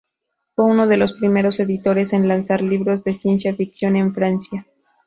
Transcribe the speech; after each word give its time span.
Fue 0.55 0.65
uno 0.65 0.87
de 0.87 0.97
los 0.97 1.13
primeros 1.13 1.59
editores 1.59 2.11
en 2.13 2.27
lanzar 2.27 2.63
libros 2.63 3.03
de 3.03 3.13
ciencia 3.13 3.53
ficción 3.53 3.95
en 3.95 4.15
Francia. 4.15 4.65